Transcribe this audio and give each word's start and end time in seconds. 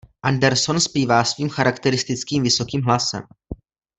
Anderson 0.23 0.79
zpívá 0.81 1.23
svým 1.23 1.49
charakteristickým 1.49 2.43
vysokým 2.43 2.81
hlasem. 2.81 3.21